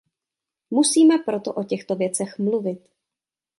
Musíme 0.71 1.17
proto 1.19 1.53
o 1.53 1.63
těchto 1.63 1.95
věcech 1.95 2.39
mluvit. 2.39 2.89